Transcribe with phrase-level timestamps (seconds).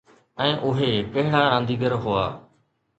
[0.43, 2.29] ۽ اهي ڪهڙا رانديگر هئا؟